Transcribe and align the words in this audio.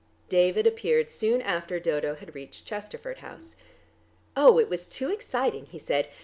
David 0.29 0.65
appeared 0.65 1.11
soon 1.11 1.43
after 1.43 1.79
Dodo 1.79 2.15
had 2.15 2.33
reached 2.33 2.65
Chesterford 2.65 3.19
House. 3.19 3.55
"Oh, 4.35 4.57
it 4.57 4.67
was 4.67 4.87
too 4.87 5.11
exciting," 5.11 5.67
he 5.67 5.77
said. 5.77 6.07